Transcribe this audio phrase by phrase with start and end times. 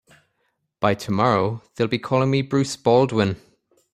[0.79, 3.35] By tomorrow they'll be calling me Bruce Baldwin.